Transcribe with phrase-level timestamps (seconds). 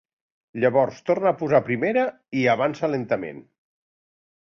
[0.61, 2.05] Llavors torna a posar primera
[2.39, 3.43] i avança lentament.